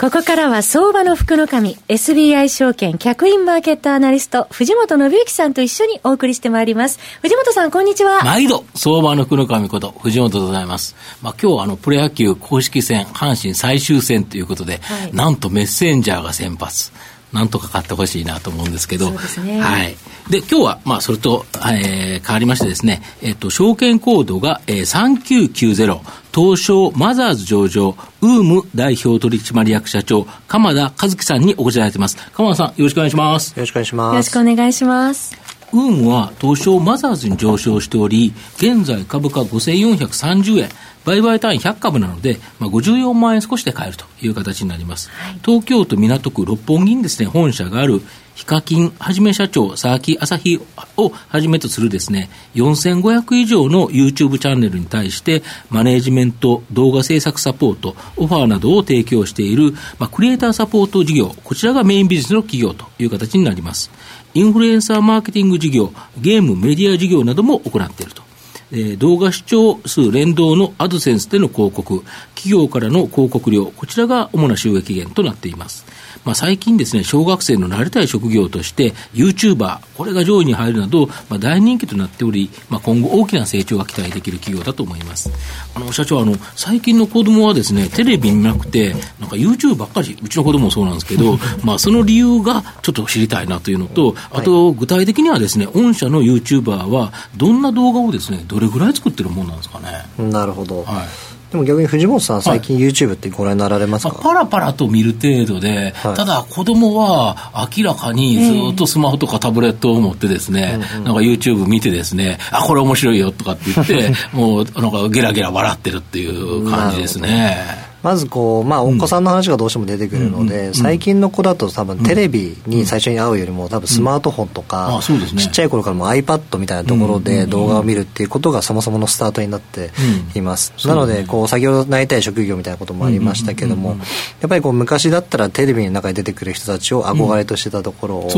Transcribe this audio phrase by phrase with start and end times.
[0.00, 7.00] ここからは相場の福の神、SBI 証券客員マーケットアナリスト、藤本信之さんと一緒にお送りしてまいります。
[7.20, 8.22] 藤本さん、こんにちは。
[8.22, 10.94] 毎度、相場の福の神こと、藤本でございます。
[11.20, 16.92] まあ、今日はあの、プロ野球公式戦、阪神最終戦ということで、はい、なんとメッセンジャーが先発。
[17.32, 19.96] なんとか買ってほしいなと思うんですけど、ね、はい。
[20.30, 26.00] で、今日は、まあ、それと、えー、変わりましてですね、えっ、と、証券コードが、えー、3990、
[26.34, 32.16] 東証マザーズ上場、ウーム代表取締役社長、鎌田和樹さんにお越しいただいてます。
[32.32, 33.50] 鎌田さん、よろしくお願いします。
[33.50, 34.12] よろしくお願いします。
[34.12, 35.47] よろしくお願いします。
[35.72, 40.68] ウームは東証マザーズに上昇しており、現在株価5430円、
[41.04, 45.10] 売買単位100株なので、まあ、54万円少しで買えるという形になります。
[45.10, 48.02] はい、東京都港区六本木にですね、本社がある
[48.38, 50.60] ヒカキンはじめ社長、佐々木朝日
[50.96, 63.90] をはじめとするですね、4500以上の YouTube チャンネルに対して、マネージメント、動画制作サポート、オファーなどを提供している、まあ、クリエイターサポート事業、こちらがメインビジネスの企業という形になります。
[64.34, 68.22] インフルエンサーマーケティング事業、ゲーム、メディア事業なども行っていると。
[68.70, 72.04] え、動画視聴数連動のアドセンスでの広告、
[72.34, 75.86] 企業からの広告料、こちらが主な収益源となっています。
[76.24, 85.30] まあ、最近ですね、小学生のなりたい職業として、YouTuber、これが上位に入るなど、まあ、大人気となっており、まあ、今後大きな成長が期待できる企業だと思います。
[85.74, 100.30] あの、社長、あの、最近の子供はですね、テレビ見なくて、なんか YouTube ばっかり、うちの子供もそうなんですけど、 まあ、その理由がちょっと知りたいなというのと、あと、具体的にはですね、御社の YouTuber は、どんな動画をですね、どれぐらい作ってるものなんですかね。
[100.30, 100.84] なるほど。
[100.84, 117.87] はいでも逆に藤本さん、最近 YouTube ってご覧になられますか、はい、パラパラと見る程度で、はい、ただ子供は明らかにずっとスマホとかタブレットを持ってですね、なんか YouTube 見てですね、あ、これ面白いよとかって言って、 もうなんかゲラゲラ笑ってるっていう感じですね。
[118.02, 129.90] まずこう、まあ、お子さんの話がどうしても出てくるので、最近の子だと多分テレビに最初に会うよりも多分スマートフォンとか、ちっちゃい頃からも iPad みたいなところで動画を見るっていうことがそもそものスタートになって
[130.34, 133.96] います、なのでこう先ほどなりたい職業みたいなこともありましたけども、
[134.40, 138.30] やっぱりこう昔だったらテレビの中に出てくる人たちを憧れとしてたところを、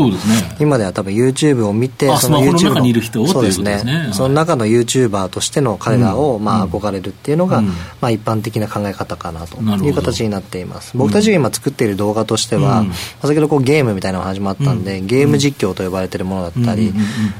[0.59, 4.09] 今では多分 YouTube を見てその YouTube のそうですね。
[4.13, 10.95] その中の YouTuber としての彼らをまあ憧れるっていうのが、まあ、一般的な考え方かなという形になっています。
[10.95, 12.91] 僕たちが今作っている動画としては、うん、
[13.21, 16.93] 先ほどこうゲームみたいなのが始まったんで、うん、ゲーム実況と呼ばれているものだったり、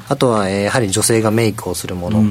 [0.09, 2.23] あとは、えー、やはり女性がメイクをするもの、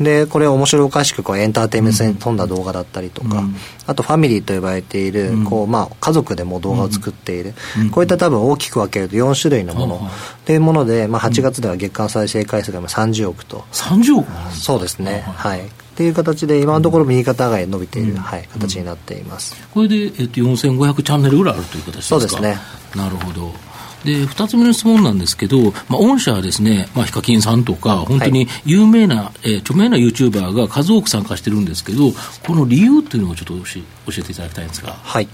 [0.00, 3.56] でこれを面白おかしくこうエンターテインメントに富んだ動画だったりとか、うん、
[3.86, 10.00] あとファミリーと呼ばれている、うん、こうまあ、家族でも動画を作っている、うん、こういった多分大きく分けると4種類のもの、
[10.44, 13.64] というもので、まあ、8月では月間再生回数が30億と。
[13.72, 15.24] 30億そうですね。
[15.26, 15.68] はい
[15.98, 19.56] っていう形で今のところ右肩上がり伸びている、はい、形になっています。
[19.74, 22.08] これで、えっと、4500チャンネルぐらいあるという形ですか？
[22.08, 22.56] そうですね。
[22.94, 23.52] なるほど。
[24.04, 32.12] で、二つ目の質問なんですけど、まあ、御社はですね、まあ、ヒカキンさんとか、本当に有名な、はい、えー、著名なユーチューバーが数多く参加してるんですけど、
[32.46, 33.80] この理由っていうのをちょっと教
[34.18, 34.92] えていただきたいんですが。
[34.92, 35.26] はい。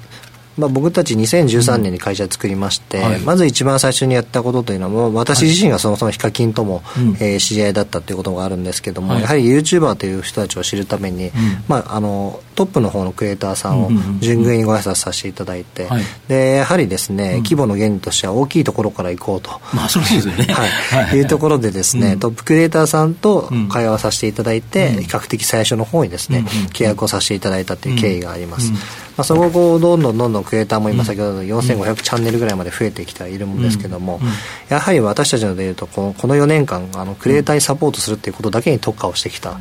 [0.56, 11.32] まあ、僕たち2013年に会社作りまして、うんはい、まず一番最初にやったことというのは私自身がそもそもヒカキンとも、はい、えー、知り合いだったということがあるんですけども、はい、やはり YouTuber という人たちを知るために、うん、
[11.68, 15.88] まあ、あのトップの方のクリエイターさんを順繰りにご挨拶させていただいて、
[16.28, 21.20] でやはりですね、規模の原理としては大きいところから行こうと、まあ、そうですよね、 はい、い。
[21.20, 28.78] うところでですね、トップクリエイターさんと会話させていただいて、比較的最初の方にですね、契約をさせていただいたという経緯があります、ま
[29.18, 34.20] あ、その後どんどんどんどんクリエイターも今先ほど4500チャンネルぐらいまで増えてきてはいるんですけども、
[34.68, 39.58] やはり私たちのでいうとこのこの4年間あのクリエイターにサポートするっていうことだけに特化をしてきた、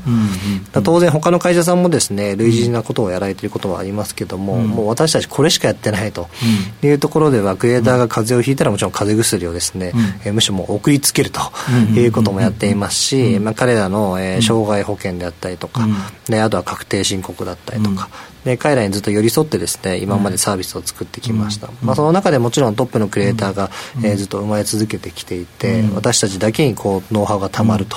[0.83, 6.27] 当然他の会社さんもですね類似なことをやられていることはありますけども、もう私たちこれしかやってないと
[6.83, 9.93] いうところではクリエイターが風邪をひいたらもちろん風邪薬をですね、
[10.25, 11.39] えむしろもう送りつけると
[11.95, 15.87] いうこともやっていますし、まあ、彼らの、えー、障害保険であったりとか、
[16.27, 18.09] であとは確定申告だったりとか、
[18.43, 27.95] で彼らにずっと寄り添ってですね今までサービスを作ってきました、まあ、その中でもちろんトップのクリエイターが、えー、ずっと生まれ続けてきていて、私たちだけにこうノウハウがたまると、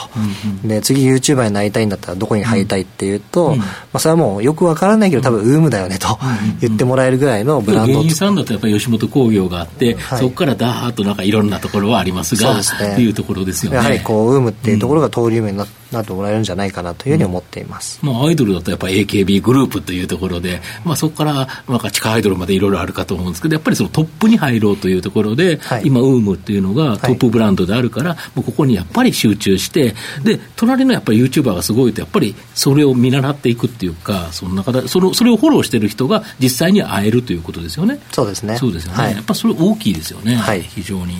[0.64, 6.18] で次 YouTuber になりたいんだったらどこに入りたいっていうと、まあ、それはもうよく分からないけど多分ウームだよねと
[6.60, 13.78] 言ってもらえるぐらいのブランド芸人さんだとやっぱり吉本興業があって、はい、そこからダーッとなんかいろんなところはありますが、そうですね、いうところですよね。
[13.78, 38.00] やはりこうウームっていうところが登竜門になってなってもらえるんじゃないかなというふうに思っています、うん、まあ、アイドルだとやっぱり AKB グループというところで、まあ、そこからなんか地下アイドルまでいろいろあるかと思うんですけどやっぱりそのトップに入ろうというところで、はい、今ウームっていうのがトップブランドであるから、はい、もうここにやっぱり集中してで隣のやっぱり YouTuber がすごいとやっぱりそれを見習っていくっていうかその中でそのそれをフォローしてる人が実際に会えるということですよね。
[38.12, 38.56] そうですね。
[38.56, 40.36] そうですよね、はい、やっぱそれ大きいですよね、
[40.74, 41.14] 非常に。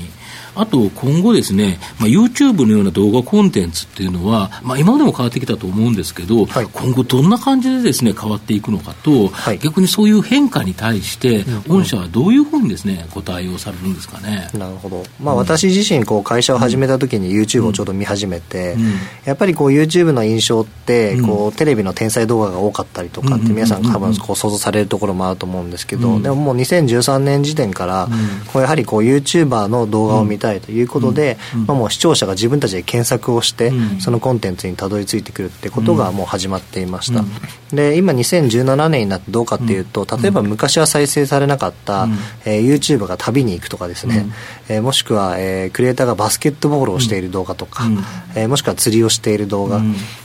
[0.56, 14.48] あと今後ですね、まあ、YouTube のような動画コンテンツっていうのは、まあ、今までも変わってきたと思うんですけど、はい、今後どんな感じでですね変わっていくのかと、はい、逆にそういう変化に対して、御社はどういうふうにですねご対応されるんですかね。
[14.54, 15.04] なるほど。
[15.20, 18.80] まあ、私自身こう会社を始めた時に YouTube をちょうど見始めて、うん。
[18.82, 18.92] うん、
[19.24, 28.08] やっぱりこう YouTube の印象ってこう、テレビの天才動画が多かったりとかって皆さん多分こう想像されるところもあると思うんですけど、でももう2013年時点から、
[28.52, 37.24] こうやはりこう YouTuber の動画を見たいということで、まあ、もう視聴者が自分たちで検索をして、そのコンテンツにたどり着いてくるってことがもう始まっていました、
[37.74, 42.06] で今2017年になってどうかっていうと例えば昔は再生されなかった、
[42.44, 44.26] えー、YouTuber が旅に行くとかですね、
[44.68, 47.84] えー、もしくは、えー、クリエイターがバスケットボールをしている動画とか、
[48.34, 49.80] えー、もしくは釣りをしている動画、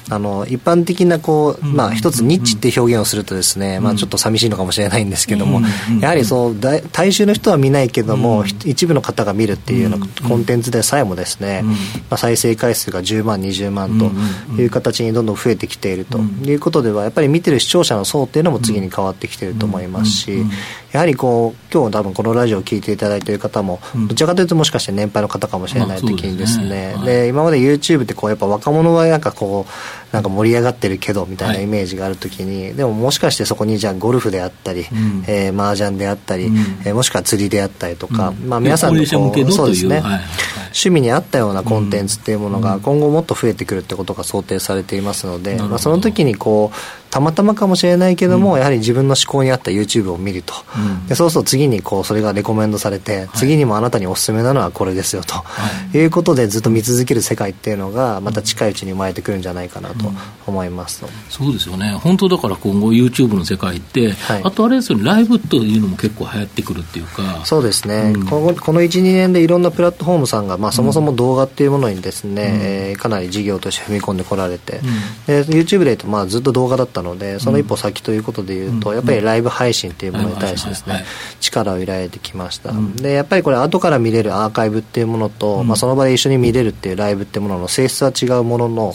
[0.10, 5.62] あの一般的なこう、まあ、一つニッチって表現をするとですね、まあ、ちょっと寂しいのかもしれないんですけども、
[6.00, 11.64] やはりそう大大衆の人は見ないけども、一部の方が見るっていうようなコンテンツでさえもですね、
[12.10, 16.20] まあ、再生回数が10万20万という形にどんどん増えてきていると。
[16.20, 20.44] いうことではやっぱり見てる視聴者の層っていうのも次に変わってきていると思いますし
[20.92, 29.72] やはりこう今日多分このラジオを聞いていただいている方もどちらかというともしかして年配の方かもしれない時にですね,、で今まで YouTube ってこうやっぱ若者はなんかこう
[30.12, 40.22] なんか盛り上がってるけどみたいなイメージがあるときに、はい、でももしかしてそこにじゃあゴルフであったり、うん、えー、麻雀であったり、うん、えー、もしくは釣りであったりとか、うん、まあ、皆さんのこうそうですね、はいはい、
[40.66, 60.12] 趣味に合ったようなコンテンツっていうものが今後もっと増えてくるってことが想定されていますので、まあ、その時にこうたまたまかもしれないけども、うん、やはり自分の思考に合った YouTube を見ると、うん、でそうすると次にこうそれがレコメンドされて、はい、次にもあなたにおすすめなのはこれですよと、はい、いうことでずっと見続ける世界っていうのがまた近いうちに生まれてくるんじゃないかなと
[60.48, 61.92] 思います、うん、そうですよね。
[61.92, 65.04] 本当だから今後 YouTube の世界って、はい、あとあれですよね。
[65.04, 67.42] ライブというのも結構流行ってくるっていうか。
[67.46, 74.80] そうですね、このこの12年でいろんなプラットフォームさんが、まあ、そもそも動画っていうものにですね、うん、えー、かなり事業として踏み込んでこられて、
[75.28, 81.04] で YouTube でいうとまあずっと動画だったのでその一歩先ということでいうと、やっぱりライブ配信っていうものに対してですね、
[81.40, 88.94] 力を入れてきました、でやっぱりこれ後から見れるアーカイブっていうものと、まあ、その場で一緒に見れるっていうライブっていうものの性質は違うものの、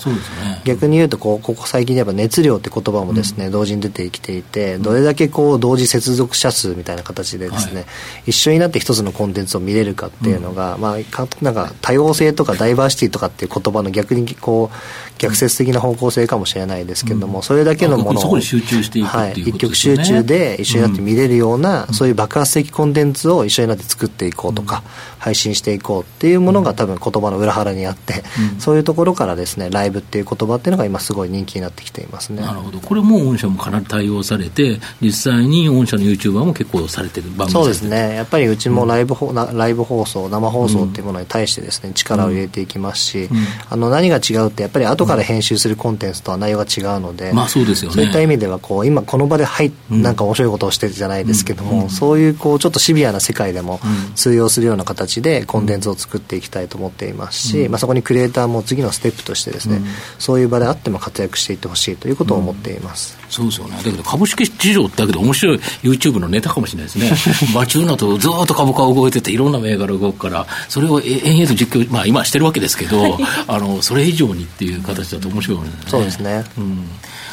[0.64, 7.86] 逆に言うとこうここ最近やっぱ熱量って言葉もですね、同時に出てきていてどれだけこう同時接続者数みたいな形でですね、
[8.26, 14.76] 一緒になって一つのコンテンツを見れるかっていうのが、まあ、かなんか多様性とかダイバーシティとかっていう言葉の逆にこう
[15.18, 18.40] 逆説的な方向性かもしれないですけれども、それだけのものを。
[18.40, 24.82] 集中していくはい、一極集中で一緒になって見れるような、そういう爆発的コンテンツを一緒になって作っていこうとか、
[25.18, 28.22] 配信していこうっていうものが多分言葉の裏腹にあって、
[28.58, 32.42] そういうところからですねライブっていう言葉っていうのが今すごい人気になってきていますね。
[32.42, 32.78] なるほど。
[32.78, 38.14] これも御社もかなり対応されて実際に御社の YouTuber も結構されてる番組そうですね。
[38.14, 43.28] やっぱりうちもライブ,、うん、ライブ放送生放送っていうものに対してですね力を入れていきますし、
[43.68, 53.80] あの何が違うってやっぱり後から編集するコンテンツとは内容が違うので、まあそうですよねそういった意味ではこう今この場ではいなんか面白いことをしてるじゃないですけども、そういうこうちょっとシビアな世界でも
[54.14, 59.80] 通用するような形でコンテンツを作っていきたいと思っていますし、まあ、そこにクリエイターも次のステップとしてですね、
[60.18, 63.16] そういう場であっても活躍していってほしいということを思っています。
[63.28, 63.76] そうですよね。
[63.76, 67.52] だけど株式市場だけど面白い YouTube のネタかもしれないですね。
[67.54, 75.64] マチューナとずっと株価動いてていろんな銘柄動くから、それを延々と実況、まあ今してるわけですけど、あの、それ以上にっていう形だと面白いね。
[75.86, 76.44] そうですね。
[76.58, 76.88] うん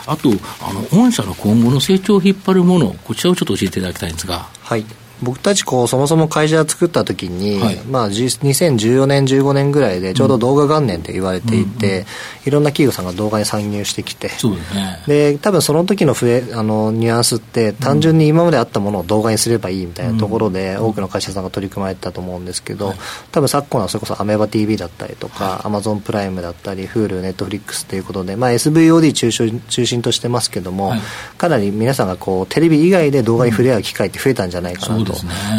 [0.05, 0.29] あと、
[0.61, 4.47] あの御社の今後の成長を引っ張るもの、こちらをちょっと教えていただきたいんですが。
[4.61, 4.85] はい
[5.23, 12.05] 僕たちこうそもそも会社を作った時に、はい、まあ、2014年15年ぐらいでちょうど動画元年って言われていて、うんうん、
[12.45, 14.27] いろんな企業さんが動画に参入してきて。
[14.27, 15.03] ですね。
[15.07, 22.93] で多分その時の増えあのニュアンスって単純に今まであったものを動画にすればいいみたいなところで、多くの会社さんが取り組まれてたと思うんですけど、
[23.31, 30.99] 多分昨今はそれこそアメーバ TV だったりとか、アマゾンプライムだったり Hulu、Netflix ということで、まあ、SVOD 中心中心としてますけども、はい、
[31.37, 35.12] かなり皆さんがこうテレビ以外で動画に触れ合う機会って増えたんじゃないかなと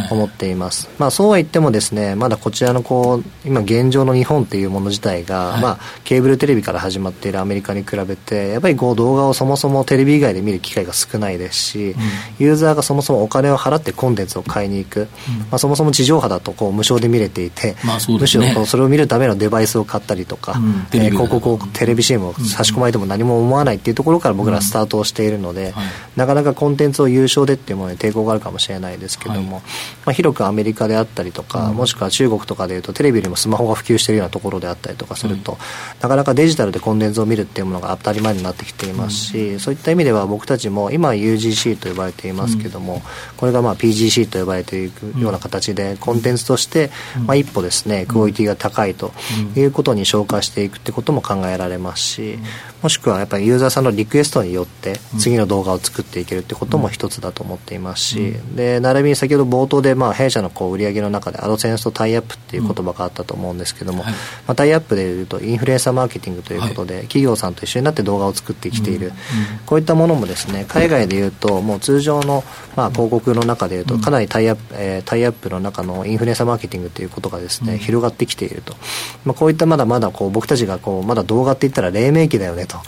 [0.09, 0.83] と思っています。
[0.83, 12.01] すね、まあそうは言ってもですね、まだこちらのこう今現状の日本っていうもの自体が、はい、まあケーブルテレビから始まっているアメリカに比べてやっぱりこう動画をそもそもテレビ以外で見る機会が少ないですし、うん、
[12.39, 25.85] ユーザーがそもそもお金を払ってコンテンツを買いに行く、うん、まあそもそも地上波だとこう無償で見れていて、まあね、むしろこうそれを見るためのデバイスを買ったりとか、うん、えー、広告をテレビ CM を差し込まれても何も思わないっていうところから僕らスタートをしているので、はい、
[26.17, 29.63] なかなかコンテンツを優勝でっていうものに抵抗があるかもしれないですけども、はい、
[30.07, 35.59] まあ、広くアメリカであったりとか、もしくは中国とかでいうとテレビよりもスマホが普及しているようなところであったりとかすると、
[36.01, 43.03] なかなかデジタルでコンテンツを見るっていうものが当たり前になってきていますし、そういった意味では僕たちも今 UGC と呼ばれていますけども、
[43.37, 46.91] これがまあ PGC と呼ばれていくような形でコンテンツとして、
[47.27, 49.13] まあ、一歩ですねクオリティが高いと
[49.57, 52.39] いうことに昇華していくってことも考えられますし、
[52.83, 64.13] もしくはやっぱりユーザーさんのリクエストによって次の動画を作っていけるってことも一つだと思っていますし、で並びに先ほど冒頭でまあ弊社のこう売上の中でアドセンスとタイアップっていう言葉があったと思うんですけども、ま
[64.49, 69.13] あ、タイアップでいうとインフルエンサーマーケティングということで、企業さんと一緒になって動画を作ってきている、
[69.65, 72.45] こういったものもですね海外でいうともう通常の
[72.77, 78.75] まあ広告の中でいうとかなりタイアップ、えー、タイアップの中のインフルエンサーマーケティングということがですね、広がってきていると、
[79.25, 82.79] まあ、こういったまだまだこう僕たちがこうまだ動画って言ったら黎明期だよねと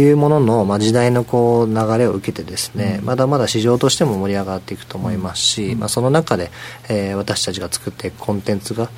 [0.00, 0.10] い。
[0.10, 6.50] うものの、まあ、時代のこう流れを受けてですね、まだまだ市場としても盛り上がっていくと思いますし、まあ、その中で、
[6.88, 8.88] えー、私たちが作っていくコンテンツが、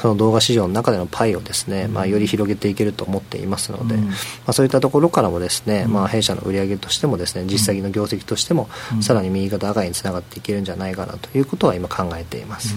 [0.00, 4.12] その動画市場の中でのパイをですね、まあ、より広げていけると思っていますので、ま
[4.48, 8.68] あ、そういったところからもですね、まあ、弊社の売上としてもですね実績の業績としても、
[9.00, 12.74] さらに右肩上がりにつながっていけるんじゃないかなということは今考えています。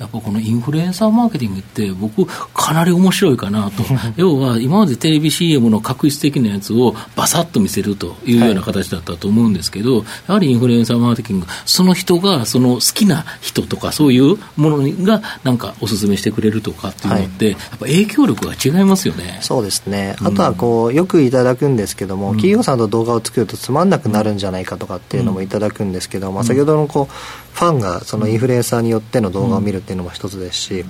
[0.00, 3.84] やっぱこのインフルエンサーマーケティングって僕かなり面白いかなと。
[4.16, 19.38] 要は今までテレビ CM の確実的なやつをバサッと見せるというような形だったと思うんですけど、はい、やはりインフルエンサーマーケティングその人がその好きな人とかそういうものがなんかおすすめしてくれるとかっていうのって、はい、やっぱ影響力が違いますよね。
[19.42, 20.16] そうですね。
[20.22, 30.84] あとはこうよくいただくんですけども、うん、企業さんと動画を作るとつまんなくなるんじゃないかとかっていうのもいただくんですけど、うん、まあ、先ほどのこうファンがそのインフルエンサーによっての動画を見るっていうのも一つですし、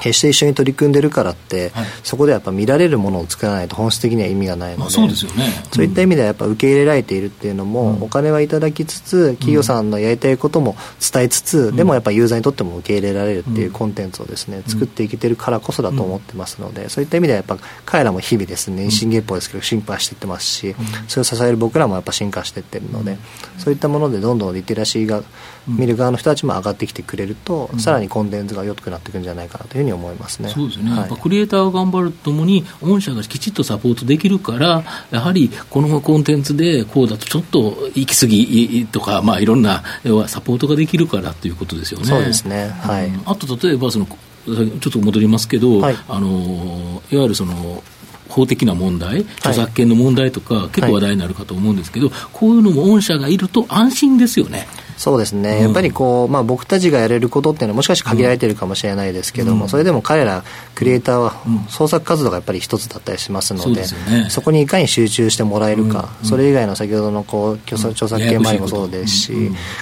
[0.00, 10.76] 決して一緒に取り組んでるからって、はい、そこでやっぱ見られるものを作らないと本質的には意味がないので、そうですよね、そういった意味ではやっぱ受け入れられているっていうのも、うん、お金はいただきつつ企業さんのやりたいことも
[11.12, 20.74] 伝えつつ、うん、でもやっぱユーザーにとっても受け入れられるっていうコンテンツをですね、作っていけてるからこそだと思ってますので、そういった意味ではやっぱ彼らも日々ですね新月報ですけど進化していってますし、
[21.08, 23.18] それを支える僕らもやっぱ進化していってるので、
[23.58, 25.22] そういったものでどんどんリテラシーが
[25.68, 30.48] 見る側の人たちも上がってきてくれると、さらにコンテンツが良くなっていくんじゃないかなというふうに思いますね。
[30.48, 39.82] ですね、はい、クリエイターが頑張るとともに、御社がきちっとサポートできるから、やはりこのコンテンツでこうだとちょっと行き過ぎとか、まあ、いろんな
[40.26, 42.06] サポートができるからということですよね。
[42.06, 44.14] そうですね、はい、うん、あと例えばそのちょ
[44.54, 47.82] っと戻りますけど、はい、あのいわゆるその
[48.28, 54.68] 法的な問題、著作権の問題とか、結構話題になるかと思うんですけど、はい、こういうのも御社がいると安心ですよね。
[55.00, 61.32] そうですね、うん、やっぱりこう、まあ、僕たちがやれることっていうのはもしかして限られてるかもしれないですけども、うん、それでも彼らクリエイターは
[61.70, 69.32] 創作活動がやっぱり一つだったりしますのでそでね、そこにいかに集中してもらえるか、それ以外の先ほどのこう著作権周りもそうですし、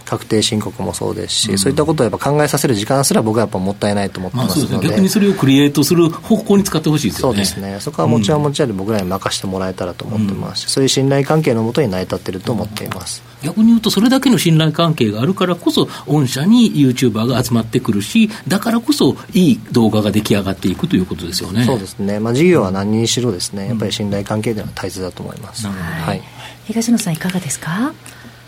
[0.04, 7.34] 確定申告もそうですし、そういったことをやっぱ考えさせる時間すら僕はやっぱもったいないと思ってますので,、まあ、逆にそれをクリエイトする方向に使ってほしいですよね。
[7.34, 7.80] そうですね。
[7.80, 21.64] そこはもちろんもちろん僕らに任せてもらえたらと思ってますし、そういう信頼関係のもとに成り立ってると思っています、逆に言うとそれだけの信頼関係があるからこそ御社にユーチューバーが集まってくるし、だからこそいい動画が出来上がっていくということですよね。
[21.64, 22.18] そうですね。
[22.20, 25.66] まあ事業は何にしろですね、やっぱり信頼関係では大切だと思います。
[25.66, 26.22] はい。
[26.66, 27.92] 東野さんいかがですか？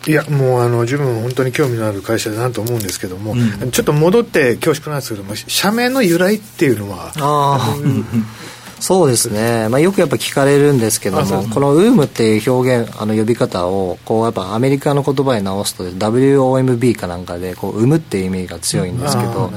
[0.06, 7.76] いやもうあの自分本当に興味のある会社だなと思うんですけども、うん、ちょっと戻って恐縮なんですけども社名の由来っていうのはあ、
[8.80, 19.52] そうですね、まあ、よくやっぱ聞かれるんですけどもこの「ウーム」っていう表現あの呼び方をこうやっぱアメリカの言葉に直すと WOMB かなんかでこう生むっていう意味が強いんですけど、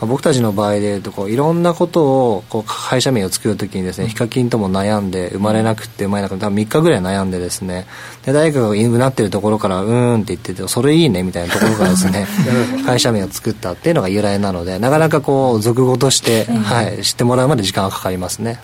[0.00, 7.86] 僕たちの場合でいうとこういろんなことをこう会社名を作るときにですねヒカキンとも悩んで生まれなくて生まれなくて多分3日ぐらい悩んでですね。
[8.24, 12.26] で誰かがうなってるところからうーんって言っててそれいいねみたいなところからですね
[12.84, 18.60] 会社名を作ったっていうのが由来なのでなかなかこう俗語として、はい、知ってもらうまで時間がかかりますね。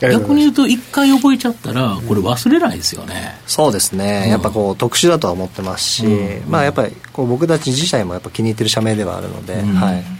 [0.00, 6.06] 逆に言うと一回覚えちゃったらこれ忘れないですよね、そうですね、やっぱこう特殊だとは思ってますし、
[6.48, 10.17] まあやっぱりこう僕たち自体もやっぱ気に入ってる社名ではあるので、はい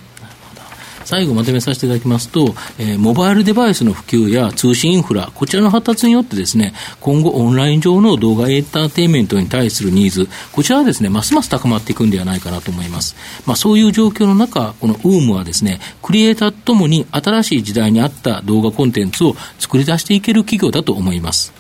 [1.09, 13.17] 最後まとめさせていただきますと、えー、モバイルデバイスの普及や通信インフラ、こちらの発達によってですね、今後オンライン上の動画エンターテインメントに対するニーズ、こちらはですね、ますます高まっていくんではないかなと思います。
[13.47, 21.58] まあ、そういう状況の中、この UM はですね、クリエイターともに新しい時代に合った動画コンテンツを作り出していける企業だと思います。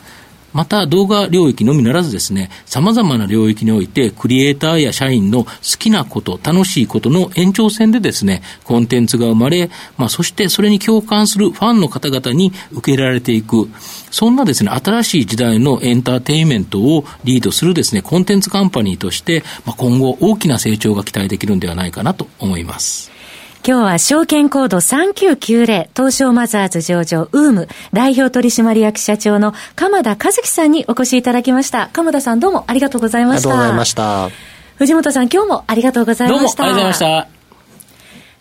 [0.52, 13.68] また動画領域のみならずですね、様々な領域においてクリエイターや社員の好きなこと、楽しいことの延長線でですね、コンテンツが生まれ、まあそしてそれに共感するファンの方々に受け入れられていく、
[14.10, 23.17] そんなですね、新しい時代のエンターテインメントをリードするですね、コンテンツカンパニーとして、まあ今後大きな成長が期待できるんではないかなと思います。
[23.66, 31.90] 今日は証券コード3990東証マザーズ上場ウーム代表取締役社長の鎌田和樹さんにお越しいただきました。
[31.92, 33.50] 鎌田さんどうもありがとうございました。
[33.50, 34.28] ありがとうございました。
[34.76, 36.64] 藤本さん今日もありがとうございました。
[36.64, 37.37] どうもありがとうございました。